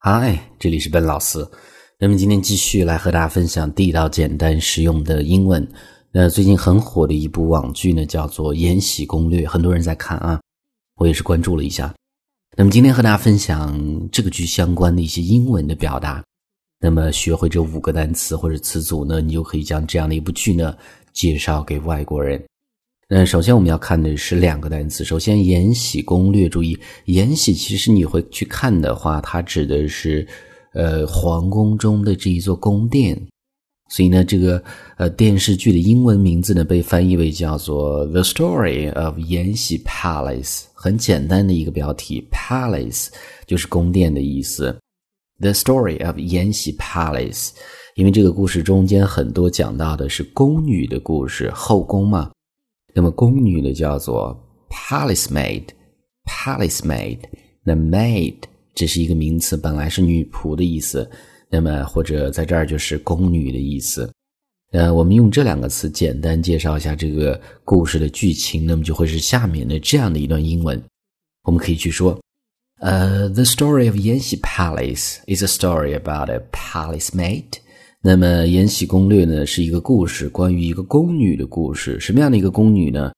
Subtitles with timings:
[0.00, 1.44] 嗨，这里是笨老师。
[1.98, 5.66] 那么今天继续来和大家分享地道、简单、实用的英文。
[6.12, 10.40] 那最近很火的一部网剧呢，叫做《延禧攻略》，很多人在看啊，
[11.00, 11.92] 我也是关注了一下。
[12.56, 16.22] 那么今天和大家分享这个剧相关的一些英文的表达。
[16.78, 20.76] 那么学会这五个单词或者词组呢，你就可以将这样的一部剧呢
[21.12, 22.40] 介绍给外国人。
[23.10, 25.02] 那首先我们要看的是两个单词。
[25.02, 30.28] 首先，《延禧攻略》，注意，《延禧》其实你会去看的话，它指的是
[30.74, 33.18] 呃皇宫中的这一座宫殿。
[33.88, 34.62] 所以呢，这个
[34.98, 40.42] 呃电视剧的英文名字呢被翻译为叫做《The Story of 延禧 Palace》，
[40.74, 43.08] 很简单的一个标题，Palace
[43.46, 44.78] 就是宫殿的意思。
[45.40, 47.52] The Story of 延禧 Palace，
[47.94, 52.30] 因为这个故事中间很多讲到的是宫女的故事，后宫嘛。
[52.94, 54.38] 那么宫女呢，叫做
[54.68, 57.18] palace maid，palace maid。
[57.62, 58.36] 那 maid
[58.74, 61.08] 这是一个名词，本来是女仆的意思，
[61.50, 64.10] 那么或者在这儿就是宫女的意思。
[64.72, 70.82] 呃，我们用这两个词简单介绍一下这个故事的剧情，那么就会是下面的这样的一段英文。
[71.44, 72.18] 我们可以去说，
[72.80, 77.44] 呃，The story of Yanxi Palace is a story about a palace maid。
[78.00, 81.98] 那么《延禧攻略》呢，是一个故事，关于一个宫女的故事。
[81.98, 83.10] 什么样的一个宫女呢？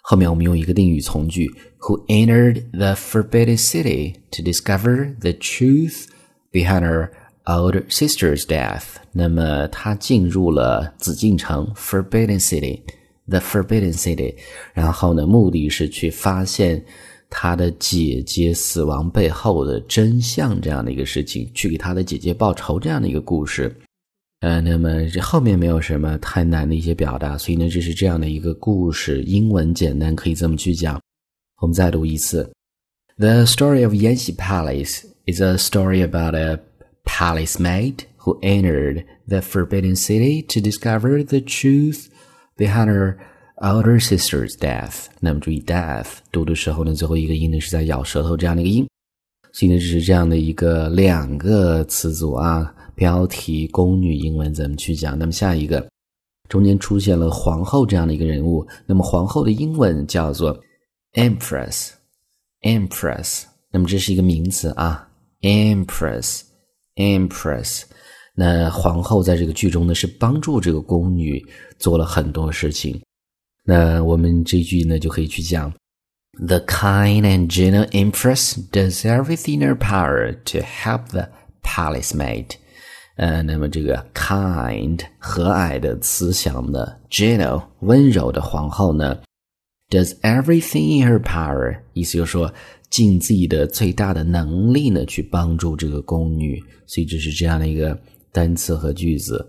[0.00, 6.04] 后面我们用一个定语从句：Who entered the forbidden city to discover the truth
[6.52, 7.10] behind her
[7.46, 8.84] older sister's death？
[9.10, 14.36] 那么她进入了紫禁城 （Forbidden City），the Forbidden City。
[14.72, 16.84] 然后呢，目的是去发现
[17.28, 23.76] 她的姐姐死亡背后的真相，这样的一个事情，去给她的姐姐报仇，这样的一个故事。
[24.41, 31.01] 呃，那么这后面没有什么太难的一些表达，所以呢，这是这样的一个故事，英文简单，可以这么去讲。
[31.59, 32.47] 我们再读一次：
[33.17, 36.59] The story of Yanxi Palace is a story about a
[37.03, 42.05] palace maid who entered the Forbidden City to discover the truth
[42.55, 43.17] behind her
[43.55, 45.05] older sister's death。
[45.19, 48.87] 那么注意，death 读的时候呢，最后一个音呢是在咬舌头这样的一个音，
[49.51, 52.71] 所以呢，这是这样的一个两个词组啊。
[53.02, 55.18] 标题宫女英文怎么去讲？
[55.18, 55.84] 那么下一个，
[56.48, 60.56] 中间出现了皇后这样的一个人物，那么皇后的英文叫做
[61.14, 63.42] empress，empress。
[63.72, 65.08] 那么这是一个名词啊
[65.40, 67.82] ，empress，empress。
[68.36, 71.44] 那皇后在这个剧中呢，是帮助这个宫女
[71.80, 73.02] 做了很多事情。
[73.64, 75.74] 那我们这句呢，就可以去讲
[76.46, 81.30] ：The kind and gentle empress does everything in her power to help the
[81.64, 82.50] palace maid。
[83.16, 89.20] 呃，那么这个 kind 和蔼的、慈祥的，gentle 温柔的皇后呢
[89.90, 92.52] ，does everything in her power，意思就是说
[92.88, 97.98] 尽自己的最大的能力呢去帮助这个宫女，所以这是这样的一个
[98.32, 99.46] 单词和句子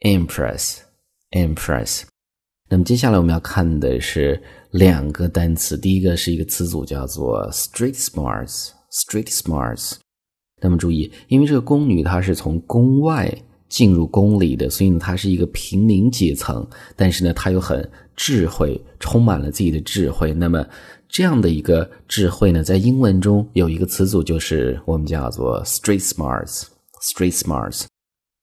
[0.00, 2.02] Empress，Empress。
[2.68, 4.42] 那么接下来我们要看的是
[4.72, 9.98] 两个单词，第一个是一个词组叫做 street smarts，street smarts。
[10.64, 13.30] 那么注意，因为这个宫女她是从宫外
[13.68, 16.66] 进入宫里的，所以呢，她是一个平民阶层。
[16.96, 17.86] 但是呢，她又很
[18.16, 20.32] 智慧，充满了自己的智慧。
[20.32, 20.66] 那么
[21.06, 26.62] 这样的一个智慧呢，在英文中有一个词组，就是我们叫做 street smarts。
[27.02, 27.84] street smarts，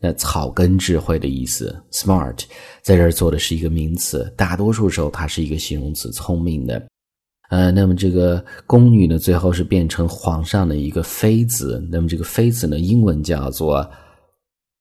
[0.00, 1.80] 那草根智慧的意思。
[1.92, 2.42] smart
[2.82, 6.84] 在这儿做的是一个名词，大多数时候它是一个形容词，聪明的。
[7.48, 11.82] 呃，那么这个宫女呢，最后是变成皇上的一个妃子。
[11.90, 13.90] 那么这个妃子呢，英文叫做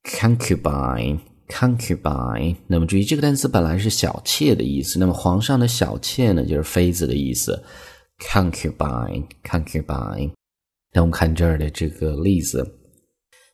[0.03, 2.57] concubine，concubine。
[2.67, 4.99] 那么注意，这个单词本来是小妾的意思。
[4.99, 7.63] 那么皇上的小妾呢，就是妃子的意思
[8.19, 10.31] ，concubine，concubine。
[10.93, 12.69] 那我们看这儿的这个例子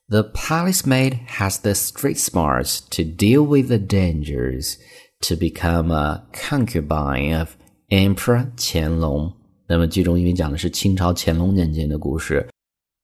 [0.08, 4.78] ：The palace maid has the street smarts to deal with the dangers
[5.22, 7.50] to become a concubine of
[7.94, 9.32] Emperor 乾隆，
[9.68, 12.44] 那么剧中因为讲的是清朝乾隆年间的故事，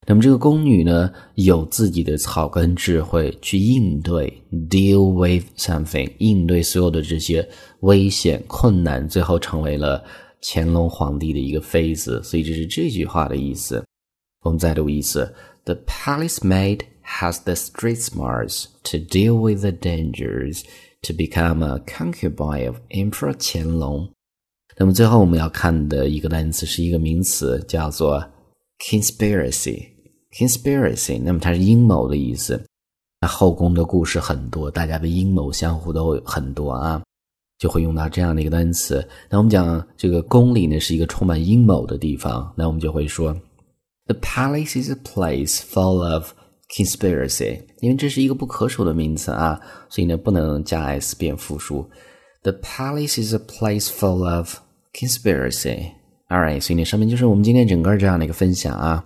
[0.08, 4.34] 那么这个宫女呢有自己的草根智慧去应对
[4.68, 7.48] ，deal with something，应对所有的这些
[7.82, 10.04] 危险困难，最后成为了
[10.42, 12.20] 乾隆皇帝的一个妃子。
[12.24, 13.86] 所以这是这句话的意思。
[14.42, 15.32] 我们再读一次
[15.66, 20.64] ：The palace maid has the street smarts to deal with the dangers
[21.04, 24.10] to become a concubine of Emperor 乾隆。
[24.78, 28.24] 那么最后我们要看的一个单词是一个名词，叫做
[28.80, 29.86] conspiracy。
[30.32, 32.64] conspiracy，那么它是阴谋的意思。
[33.20, 37.02] 那后宫的故事很多，大家的阴谋相互都很多啊，
[37.58, 39.06] 就会用到这样的一个单词。
[39.30, 43.36] 那我们讲这个宫里呢是一个充满阴谋的地方，那我们就会说
[44.06, 46.32] The palace is a place full of
[46.74, 51.90] conspiracy，因为这是一个不可数的名词啊，所以呢不能加 s 变复数。
[52.44, 54.60] The palace is a place full of
[54.94, 55.92] conspiracy。
[56.30, 59.04] All right，所以呢上面就是我们今天整个这样的一个分享啊，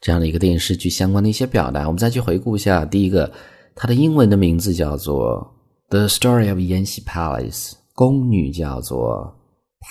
[0.00, 1.86] 这样的一个电视剧相关的一些表达。
[1.86, 3.30] 我们再去回顾一下，第一个，
[3.74, 5.54] 它的英文的名字叫做
[5.90, 9.36] 《The Story of 延禧 Palace》，宫女叫做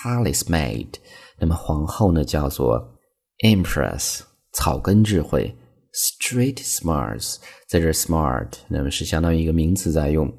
[0.02, 0.88] Palace Maid，
[1.38, 2.82] 那么皇后呢叫做
[3.44, 4.22] Empress。
[4.54, 5.56] 草根智慧
[5.94, 7.36] ，street smarts，
[7.70, 10.30] 在这 smart，那么是相当于一个名词在用。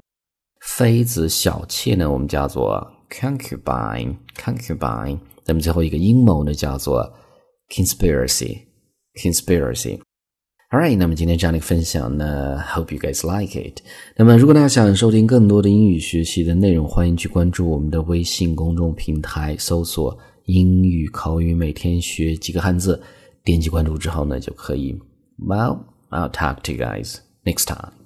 [0.64, 5.18] 妃子小妾呢，我们叫做 concubine，concubine。
[5.44, 7.12] 那么最后一个阴谋呢，叫做
[7.68, 10.00] conspiracy，conspiracy。
[10.70, 13.80] Alright，那么今天这样的一个分享呢，Hope you guys like it。
[14.16, 23.00] 那么如果大家想收听更多的英语学习的内容，欢迎去关注我们的微信公众平台，搜索“英语口语每天学几个汉字”。
[23.44, 24.98] 点击关注之后呢，就可以。
[25.38, 28.03] Well, I'll talk to you guys next time.